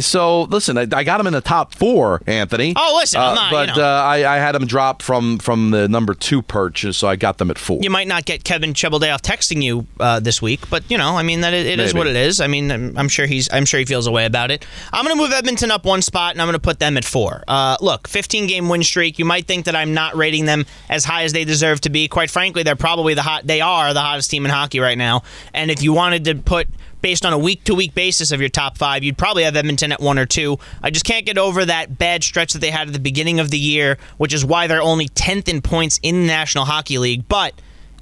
[0.00, 2.72] so listen, I, I got them in the top four, Anthony.
[2.76, 3.82] Oh, listen, Uh, not, but you know.
[3.82, 7.38] uh, I, I had them drop from from the number two perch, so I got
[7.38, 7.80] them at four.
[7.82, 11.22] You might not get Kevin Cheveldayoff texting you uh, this week, but you know, I
[11.22, 12.40] mean that it, it is what it is.
[12.40, 14.64] I mean, I'm, I'm sure he's I'm sure he feels a way about it.
[14.92, 17.04] I'm going to move Edmonton up one spot, and I'm going to put them at
[17.04, 17.42] four.
[17.48, 19.18] Uh, look, 15 game win streak.
[19.18, 22.08] You might think that I'm not rating them as high as they deserve to be.
[22.08, 23.46] Quite frankly, they're probably the hot.
[23.46, 25.22] They are the hottest team in hockey right now.
[25.52, 26.68] And if you wanted to put
[27.02, 29.92] based on a week to week basis of your top five, you'd probably have Edmonton
[29.92, 30.58] at one or two.
[30.82, 33.50] I just can't get over that bad stretch that they had at the beginning of
[33.50, 37.28] the year, which is why they're only 10th in points in the National Hockey League.
[37.28, 37.54] But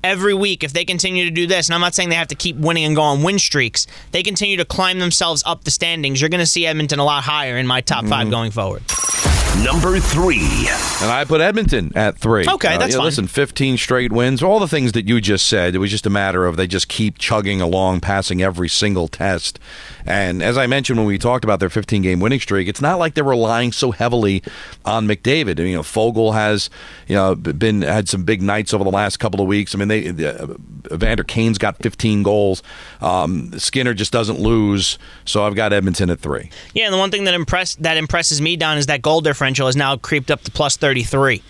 [0.02, 2.34] every week, if they continue to do this, and I'm not saying they have to
[2.34, 6.20] keep winning and go on win streaks, they continue to climb themselves up the standings.
[6.20, 8.30] You're going to see Edmonton a lot higher in my top five mm-hmm.
[8.30, 8.82] going forward.
[9.64, 10.36] Number 3.
[11.00, 12.44] And I put Edmonton at three.
[12.46, 13.04] Uh, Okay, that's yeah, fine.
[13.04, 15.74] Listen, 15 straight wins, all the things that you just said.
[15.74, 19.58] It was just a matter of they just keep chugging along, passing every single test.
[20.06, 22.98] And as I mentioned when we talked about their 15 game winning streak, it's not
[22.98, 24.42] like they're relying so heavily
[24.84, 25.58] on McDavid.
[25.60, 26.70] I mean, you know, Foegele has,
[27.06, 29.74] you know, been had some big nights over the last couple of weeks.
[29.74, 30.46] I mean, they uh,
[30.90, 32.62] Evander Kane's got 15 goals.
[33.00, 36.50] Um, Skinner just doesn't lose, so I've got Edmonton at three.
[36.74, 39.66] Yeah, and the one thing that impress that impresses me, Don, is that goal differential
[39.66, 41.42] has now creeped up to plus 33.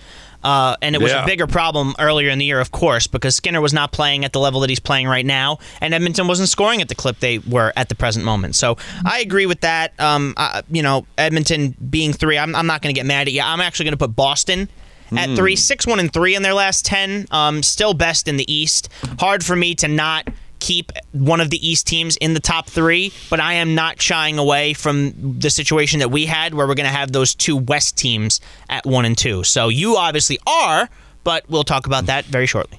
[0.44, 1.24] Uh, and it was Yeah.
[1.24, 4.32] a bigger problem earlier in the year, of course, because Skinner was not playing at
[4.32, 7.38] the level that he's playing right now, and Edmonton wasn't scoring at the clip they
[7.38, 8.54] were at the present moment.
[8.54, 9.98] So I agree with that.
[9.98, 13.32] Um, I, you know, Edmonton being three, I'm, I'm not going to get mad at
[13.32, 13.42] you.
[13.42, 14.68] I'm actually going to put Boston
[15.16, 17.26] at three, six, one, and three in their last ten.
[17.32, 18.90] Um, still best in the East.
[19.18, 20.28] Hard for me to not
[20.60, 24.38] keep one of the East teams in the top three, but I am not shying
[24.38, 27.96] away from the situation that we had where we're going to have those two West
[27.96, 29.44] teams at one and two.
[29.44, 30.88] So you obviously are,
[31.24, 32.78] but we'll talk about that very shortly.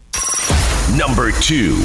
[0.98, 1.76] Number 2.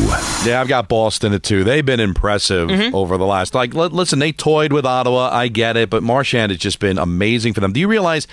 [0.47, 1.63] Yeah, I've got Boston at two.
[1.63, 2.95] They've been impressive Mm-hmm.
[2.95, 3.55] over the last.
[3.55, 5.29] Like, li- listen, they toyed with Ottawa.
[5.31, 7.73] I get it, but Marchand has just been amazing for them.
[7.75, 8.27] Do you realize?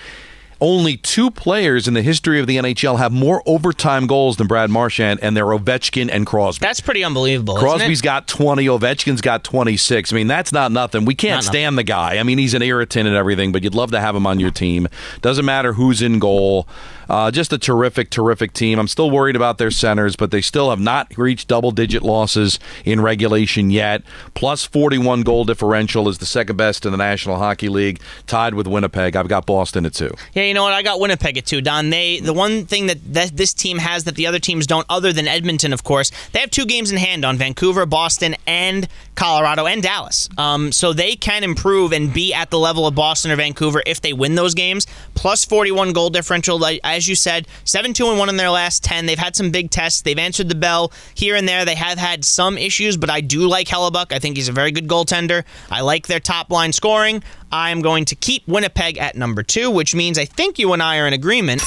[0.64, 4.70] Only two players in the history of the NHL have more overtime goals than Brad
[4.70, 6.62] Marchand, and they're Ovechkin and Crosby.
[6.64, 7.58] That's pretty unbelievable.
[7.58, 7.70] isn't it?
[7.80, 10.14] Crosby's got 20, Ovechkin's got 26.
[10.14, 11.04] I mean, that's not nothing.
[11.06, 11.50] We can't Not nothing.
[11.52, 12.18] stand the guy.
[12.20, 14.52] I mean, he's an irritant and everything, but you'd love to have him on your
[14.52, 14.88] team.
[15.22, 16.68] Doesn't matter who's in goal.
[17.10, 18.80] Uh, just a terrific, terrific team.
[18.80, 22.58] I'm still worried about their centers, but they still have not reached double digit losses
[22.86, 24.04] in regulation yet.
[24.34, 28.66] Plus 41 goal differential is the second best in the National Hockey League, tied with
[28.66, 29.18] Winnipeg.
[29.18, 30.12] I've got Boston at two.
[30.34, 30.74] Yeah, you know what?
[30.74, 31.62] I got Winnipeg at two.
[31.62, 34.86] Don, they the one thing that, that this team has that the other teams don't,
[34.90, 38.90] other than Edmonton, of course, they have two games in hand on Vancouver, Boston, and
[39.22, 40.28] Colorado and Dallas.
[40.36, 44.02] Um, so they can improve and be at the level of Boston or Vancouver if
[44.02, 44.88] they win those games.
[45.14, 49.06] Plus 41 goal differential, as you said, seven two and one in their last ten.
[49.06, 50.02] They've had some big tests.
[50.02, 51.66] They've answered the bell here and there.
[51.66, 54.12] They have had some issues, but I do like Hellebuyck.
[54.12, 55.44] I think he's a very good goaltender.
[55.70, 57.24] I like their top line scoring.
[57.52, 60.98] I'm going to keep Winnipeg at number two, which means I think you and I
[60.98, 61.62] are in agreement.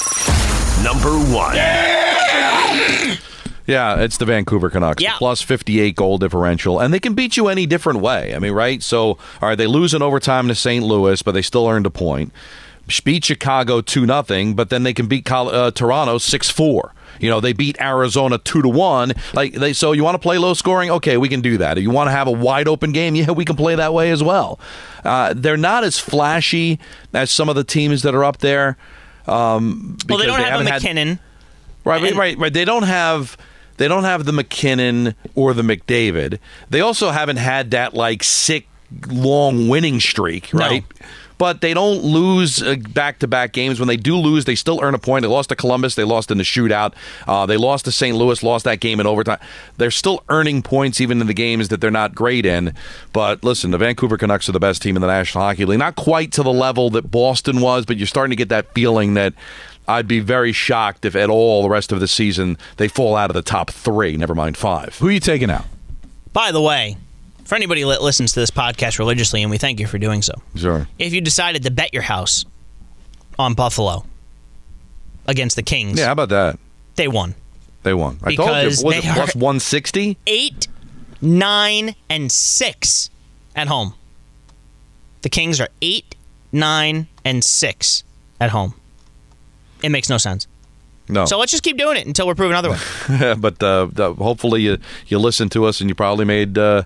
[0.83, 1.55] Number 1.
[1.55, 3.17] Yeah,
[3.67, 5.03] it's the Vancouver Canucks.
[5.03, 5.17] Yeah.
[5.17, 6.79] Plus 58 goal differential.
[6.81, 8.35] And they can beat you any different way.
[8.35, 8.83] I mean, right?
[8.83, 10.85] So, all right, they lose in overtime to St.
[10.85, 12.33] Louis, but they still earned a point.
[13.05, 16.93] Beat Chicago 2 nothing, but then they can beat Col- uh, Toronto 6 4.
[17.21, 19.13] You know, they beat Arizona 2 to 1.
[19.33, 20.91] Like they so you want to play low scoring?
[20.91, 21.79] Okay, we can do that.
[21.79, 23.15] If you want to have a wide open game?
[23.25, 24.59] Yeah, we can play that way as well.
[25.03, 26.79] Uh, they're not as flashy
[27.15, 28.77] as some of the teams that are up there.
[29.27, 31.21] Um, Well, they don't have haven't a MacKinnon.
[31.85, 32.53] Right, right, right, right.
[32.53, 33.37] They don't have
[33.77, 36.39] they don't have the MacKinnon or the McDavid.
[36.71, 38.67] They also haven't had that like sick
[39.09, 40.61] long winning streak, No.
[40.61, 40.85] right?
[41.37, 43.81] But they don't lose back to back games.
[43.81, 45.23] When they do lose, they still earn a point.
[45.23, 45.97] They lost to Columbus.
[45.97, 46.95] They lost in the shootout.
[47.27, 48.17] Uh, they lost to St.
[48.17, 48.41] Louis.
[48.45, 49.41] Lost that game in overtime.
[49.77, 52.73] They're still earning points even in the games that they're not great in.
[53.13, 55.81] But listen, the Vancouver Canucks are the best team in the National Hockey League.
[55.81, 59.15] Not quite to the level that Boston was, but you're starting to get that feeling
[59.15, 59.35] that
[59.87, 63.31] I'd be very shocked if at all the rest of the season they fall out
[63.31, 64.97] of the top three, never mind five.
[64.99, 65.65] Who are you taking out?
[66.33, 66.97] By the way,
[67.45, 70.33] for anybody that listens to this podcast religiously, and we thank you for doing so,
[70.57, 70.89] Sure.
[70.99, 72.45] if you decided to bet your house
[73.39, 74.05] on Buffalo
[75.27, 76.59] against the Kings, Yeah, how about that?
[76.97, 77.35] they won.
[77.83, 78.19] They won.
[78.25, 78.55] I told you.
[78.55, 80.17] Because Was they it 160?
[80.27, 80.69] Eight,
[81.21, 83.11] nine, and six
[83.55, 83.93] at home.
[85.21, 86.15] The Kings are eight,
[86.51, 88.03] nine, and six
[88.41, 88.75] at home.
[89.85, 90.49] It makes no sense.
[91.11, 91.27] No.
[91.27, 92.83] So let's just keep doing it until we're proven otherwise.
[93.39, 96.85] but uh, hopefully you, you listened to us and you probably made uh,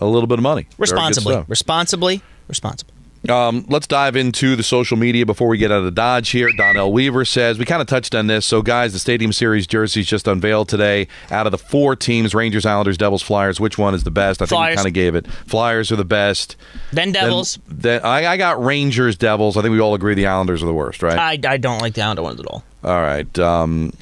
[0.00, 0.66] a little bit of money.
[0.78, 2.93] Responsibly, responsibly, responsibly.
[3.28, 6.50] Um, let's dive into the social media before we get out of Dodge here.
[6.56, 8.44] Donnell Weaver says, we kind of touched on this.
[8.44, 11.08] So, guys, the Stadium Series jerseys just unveiled today.
[11.30, 14.42] Out of the four teams, Rangers, Islanders, Devils, Flyers, which one is the best?
[14.42, 15.26] I think we kind of gave it.
[15.26, 16.56] Flyers are the best.
[16.92, 17.58] Then Then- Devils.
[17.66, 19.56] Then, I, I got Rangers, Devils.
[19.56, 21.18] I think we all agree the Islanders are the worst, right?
[21.18, 22.62] I, I don't like the Islander ones at all.
[22.82, 23.38] All right.
[23.38, 23.92] Um,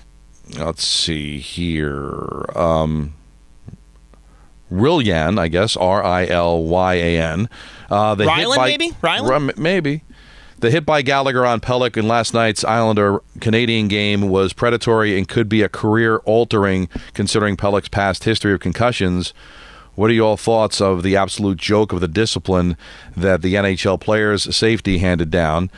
[0.58, 2.44] let's see here.
[2.56, 3.14] Um,
[4.72, 7.48] Rilyan, I guess R I L Y A N.
[7.92, 8.90] Uh, the hit Rylan, by- maybe?
[9.02, 9.28] Rylan?
[9.28, 10.02] Rum- maybe.
[10.60, 15.28] The hit by Gallagher on Pelech in last night's Islander Canadian game was predatory and
[15.28, 19.34] could be a career altering considering Pelech's past history of concussions.
[19.96, 22.76] What are your thoughts of the absolute joke of the discipline
[23.16, 25.68] that the NHL players' safety handed down?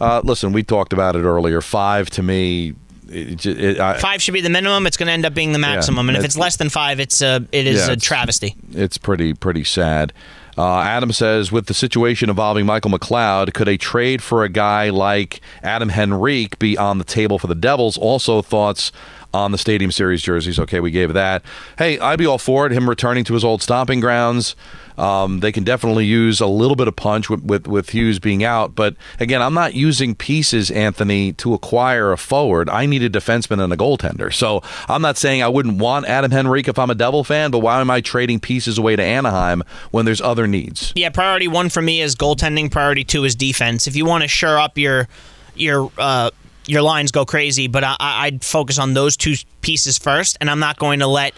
[0.00, 1.60] Uh, listen, we talked about it earlier.
[1.62, 2.74] Five to me,
[3.08, 4.86] it, it, I, Five should be the minimum.
[4.86, 7.00] It's going to end up being the maximum, and if it's- it's less than five,
[7.00, 8.54] it's a it is Yeah, a it's- travesty.
[8.74, 10.12] it's pretty pretty sad.
[10.56, 14.90] Uh, Adam says, with the situation involving Michael McLeod, could a trade for a guy
[14.90, 17.98] like Adam Henrique be on the table for the Devils?
[17.98, 18.92] Also, thoughts
[19.34, 20.58] on the Stadium Series jerseys.
[20.58, 21.42] Okay, we gave that.
[21.76, 22.72] Hey, I'd be all for it.
[22.72, 24.54] Him returning to his old stomping grounds.
[24.96, 28.44] Um, they can definitely use a little bit of punch with, with with Hughes being
[28.44, 28.76] out.
[28.76, 32.68] But again, I'm not using pieces, Anthony, to acquire a forward.
[32.68, 34.32] I need a defenseman and a goaltender.
[34.32, 37.58] So I'm not saying I wouldn't want Adam Henrique if I'm a Devil fan, but
[37.58, 40.92] why am I trading pieces away to Anaheim when there's other needs?
[40.94, 42.70] Yeah, priority one for me is goaltending.
[42.70, 43.88] Priority two is defense.
[43.88, 45.08] If you want to shore up your
[45.56, 46.30] your uh,
[46.66, 47.68] your lines, go crazy.
[47.68, 51.34] But I, I'd focus on those two pieces first, and I'm not going to let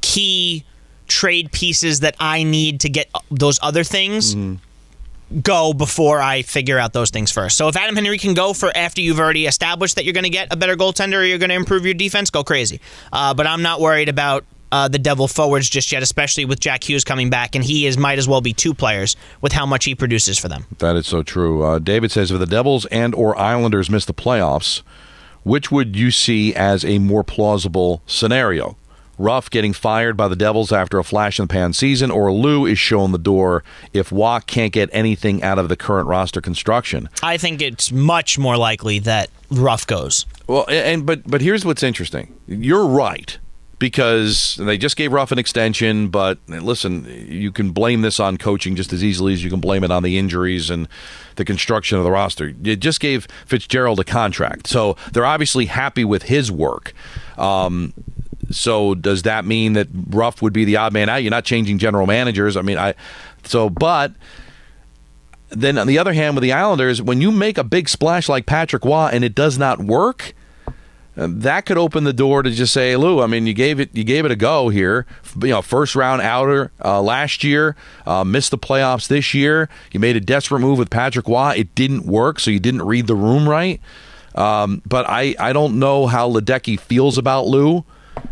[0.00, 0.64] key
[1.06, 4.36] trade pieces that I need to get those other things
[5.42, 7.56] go before I figure out those things first.
[7.56, 10.52] So if Adam Henrique go for after you've already established that you're going to get
[10.52, 12.80] a better goaltender or you're going to improve your defense, go crazy.
[13.12, 16.88] Uh, but I'm not worried about uh, the Devil forwards just yet, especially with Jack
[16.88, 19.84] Hughes coming back, and he is might as well be two players with how much
[19.84, 20.66] he produces for them.
[20.78, 21.62] That is so true.
[21.62, 24.82] Uh, David says, if the Devils and or Islanders miss the playoffs,
[25.42, 28.76] which would you see as a more plausible scenario?
[29.18, 32.64] Ruff getting fired by the Devils after a flash in the pan season, or Lou
[32.64, 37.06] is shown the door if Roy can't get anything out of the current roster construction.
[37.22, 40.24] I think it's much more likely that Ruff goes.
[40.46, 42.34] Well, and but but here's what's interesting.
[42.46, 43.38] You're right
[43.80, 46.08] because they just gave Ruff an extension.
[46.08, 49.82] But listen, you can blame this on coaching just as easily as you can blame
[49.82, 50.86] it on the injuries and
[51.34, 52.48] the construction of the roster.
[52.48, 56.92] You just gave Fitzgerald a contract, so they're obviously happy with his work.
[57.36, 57.94] Um,
[58.50, 61.22] so does that mean that Ruff would be the odd man out?
[61.22, 62.56] You're not changing general managers.
[62.56, 62.94] I mean, I
[63.44, 64.12] so but
[65.48, 68.44] then on the other hand, with the Islanders, when you make a big splash like
[68.44, 70.34] Patrick Roy and it does not work,
[71.26, 74.04] that could open the door to just say, Lou, I mean, you gave it, you
[74.04, 75.06] gave it a go here.
[75.40, 79.68] You know, first round outer uh, last year, uh, missed the playoffs this year.
[79.92, 81.54] You made a desperate move with Patrick Roy.
[81.56, 83.80] It didn't work, so you didn't read the room right.
[84.34, 87.84] Um, but I, I don't know how Ledecky feels about Lou.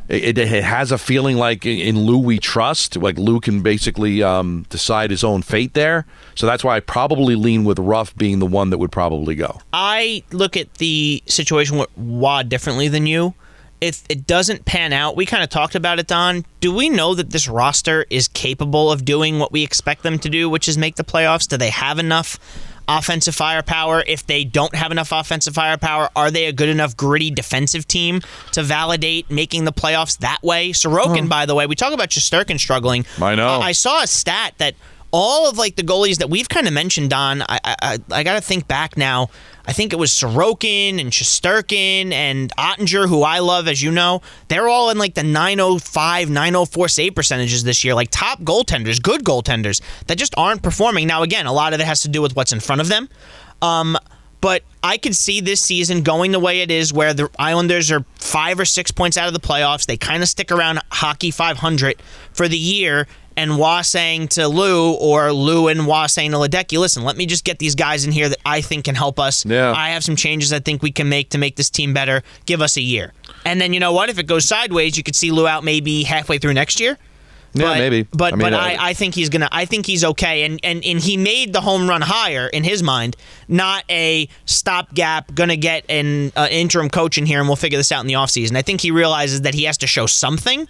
[0.09, 2.97] It, it, has a feeling like in- Lou we trust.
[2.97, 6.07] Like Lou can basically um, decide his own fate there.
[6.35, 9.61] So that's why I probably lean with Ruff being the one that would probably go.
[9.73, 13.35] I look at the situation with Roy differently than you,
[13.81, 16.45] if it doesn't pan out, we kind of talked about it, Don.
[16.61, 20.29] Do we know that this roster is capable of doing what we expect them to
[20.29, 21.47] do, which is make the playoffs?
[21.47, 22.39] Do they have enough
[22.89, 24.03] offensive firepower?
[24.07, 28.23] If they don't have enough offensive firepower, are they a good enough gritty defensive team
[28.53, 30.71] to validate making the playoffs that way?
[30.71, 33.05] Sorokin, by the way, we talk about Shesterkin struggling.
[33.21, 33.49] I know.
[33.49, 34.75] Uh, I saw a stat that
[35.11, 37.43] all of like the goalies that we've kind of mentioned, Don.
[37.43, 39.31] I I, I got to think back now.
[39.67, 44.23] I think it was Sorokin and Shesterkin and Oettinger, who I love, as you know.
[44.49, 49.25] They're all in like the 905, 904 save percentages this year, like top goaltenders, good
[49.25, 51.07] goaltenders that just aren't performing.
[51.07, 53.11] Now, again, a lot of it has to do with what's in front of them.
[53.61, 53.99] Um,
[54.41, 58.05] but I could see this season going the way it is, where the Islanders are
[58.15, 59.87] five or six points out of the playoffs.
[59.87, 62.01] They kind of stick around hockey 500
[62.33, 63.07] for the year,
[63.39, 67.25] and Roy saying to Lou or Lou and Roy saying to Ledecky, listen, let me
[67.25, 69.47] just get these guys in here that I think can help us.
[69.47, 69.73] Yeah.
[69.73, 72.25] I have some changes I think we can make to make this team better.
[72.47, 73.13] Give us a year.
[73.45, 74.09] And then you know what?
[74.09, 76.99] If it goes sideways, you could see Lou out maybe halfway through next year.
[77.55, 78.03] Yeah, but, maybe.
[78.11, 80.61] But I mean, but uh, I, I think he's gonna I think he's okay and,
[80.63, 85.57] and and he made the home run hire in his mind, not a stopgap, gonna
[85.57, 88.57] get an uh, interim coach in here and we'll figure this out in the offseason.
[88.57, 90.69] I think he realizes that he has to show something.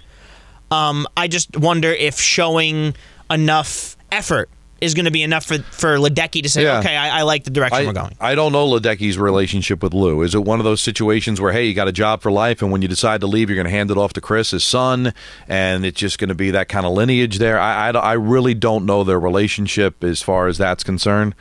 [0.70, 2.94] Um, I just wonder if showing
[3.31, 4.50] enough effort
[4.81, 6.78] is going to be enough for for Ledecky to say, Yeah.
[6.78, 8.16] okay, I, I like the direction I, we're going.
[8.20, 10.22] I don't know Ledecky's relationship with Lou.
[10.22, 12.70] Is it one of those situations where, hey, you got a job for life, and
[12.70, 15.12] when you decide to leave, you're going to hand it off to Chris, his son,
[15.48, 17.59] and it's just going to be that kind of lineage there?
[17.59, 21.35] I, I, I really don't know their relationship as far as that's concerned,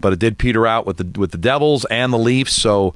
[0.00, 2.54] but it did peter out with the with the Devils and the Leafs.
[2.54, 2.94] So,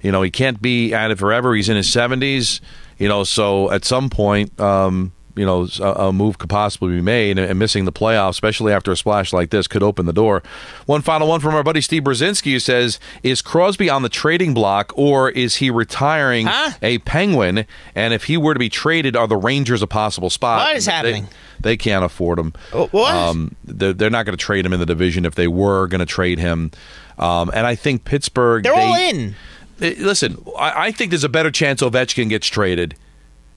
[0.00, 1.54] you know, he can't be at it forever.
[1.54, 2.60] He's in his 70s,
[2.98, 4.58] you know, so at some point.
[4.58, 8.72] Um, you know, a, a move could possibly be made, and missing the playoffs, especially
[8.72, 10.42] after a splash like this, could open the door.
[10.86, 14.54] One final one from our buddy Steve Brzezinski who says, "Is Crosby on the trading
[14.54, 16.72] block, or is he retiring Huh?
[16.82, 17.66] a Penguin?
[17.94, 20.60] And if he were to be traded, are the Rangers a possible spot?
[20.60, 21.28] What is happening?
[21.60, 22.52] They, can't afford him.
[22.72, 23.14] Oh, what?
[23.14, 26.00] Um, they're, they're not going to trade him in the division if they were going
[26.00, 26.70] to trade him.
[27.18, 28.64] Um, and I think Pittsburgh.
[28.64, 29.34] They're they- all in.
[29.80, 32.94] Listen, I, I think there's a better chance Ovechkin gets traded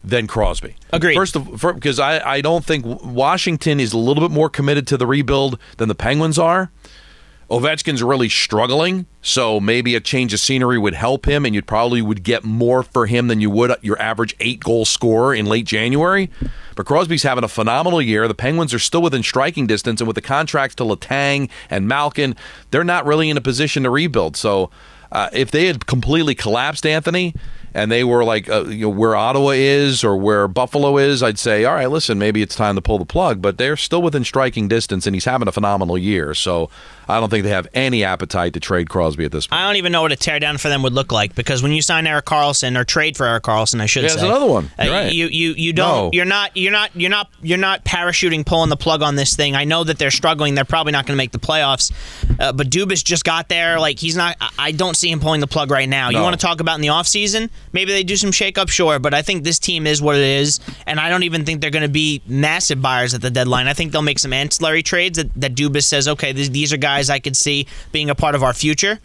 [0.04, 0.76] than Crosby.
[0.94, 1.16] Agreed.
[1.16, 4.88] First of for, because I, I don't think Washington is a little bit more committed
[4.88, 6.72] to the rebuild than the Penguins are.
[7.50, 12.02] Ovechkin's really struggling, so maybe a change of scenery would help him, and you probably
[12.02, 15.66] would get more for him than you would your average eight goal scorer in late
[15.66, 16.30] January.
[16.76, 18.28] But Crosby's having a phenomenal year.
[18.28, 22.36] The Penguins are still within striking distance, and with the contracts to Letang and Malkin,
[22.72, 24.36] they're not really in a position to rebuild.
[24.36, 24.70] So
[25.10, 27.34] uh, if they had completely collapsed, Anthony,
[27.78, 31.38] and they were like uh, you know, where Ottawa is or where Buffalo is, I'd
[31.38, 33.40] say, all right, listen, maybe it's time to pull the plug.
[33.40, 36.34] But they're still within striking distance, and he's having a phenomenal year.
[36.34, 36.72] So
[37.10, 39.62] I don't think they have any appetite to trade Crosby at this point.
[39.62, 41.82] I don't even know what a teardown for them would look like because when you
[41.82, 44.70] sign Erik Karlsson or trade for Erik Karlsson, I should Yeah, say, there's another one.
[44.80, 45.12] uh, right.
[45.14, 46.10] You you you don't No.
[46.14, 49.56] you're not you're not you're not you're not parachuting pulling the plug on this thing.
[49.56, 50.56] I know that they're struggling.
[50.56, 51.92] They're probably not going to make the playoffs.
[52.40, 53.80] Uh, but Dubas just got there.
[53.80, 54.36] Like he's not.
[54.58, 56.10] I- don't see him pulling the plug right now.
[56.10, 57.50] You want to talk about in the offseason?
[57.74, 59.00] Maybe they do some shakeup, sure.
[59.00, 61.72] But I think this team is what it is, and I don't even think they're
[61.72, 63.68] going to be massive buyers at the deadline.
[63.68, 66.78] I think they'll make some ancillary trades that, that Dubas says, okay, these, these are
[66.78, 69.00] guys I could see being a part of our future.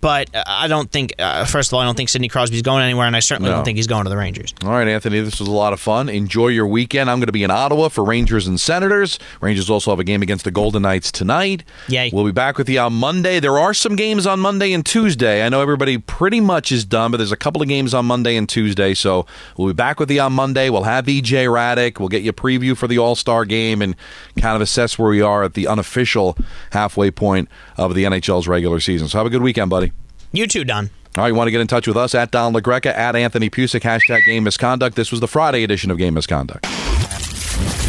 [0.00, 2.82] But uh, I don't think, uh, first of all, I don't think Sidney Crosby's going
[2.84, 3.56] anywhere, and I certainly No.
[3.56, 4.54] don't think he's going to the Rangers.
[4.64, 6.08] All right, Anthony, this was a lot of fun.
[6.08, 7.10] Enjoy your weekend.
[7.10, 9.18] I'm going to be in Ottawa for Rangers and Senators.
[9.40, 11.64] Rangers also have a game against the Golden Knights tonight.
[11.88, 12.10] Yay.
[12.12, 13.40] We'll be back with you on Monday.
[13.40, 15.44] There are some games on Monday and Tuesday.
[15.44, 18.36] I know everybody pretty much is done, but there's a couple of games on Monday
[18.36, 18.94] and Tuesday.
[18.94, 20.70] So we'll be back with you on Monday.
[20.70, 21.98] We'll have EJ Hradek.
[21.98, 23.96] We'll get you a preview for the All Star game and
[24.40, 26.36] kind of assess where we are at the unofficial
[26.70, 29.08] halfway point of the NHL's regular season.
[29.08, 29.87] So have a good weekend, buddy.
[30.32, 30.90] You too, Don.
[31.16, 33.50] All right, you want to get in touch with us at Don LaGreca, at Anthony
[33.50, 34.94] Pusick, hashtag game misconduct.
[34.94, 36.64] This was the Friday edition of Game Misconduct.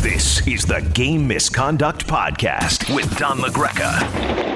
[0.01, 4.48] This is the Game Misconduct Podcast with Don LaGreca.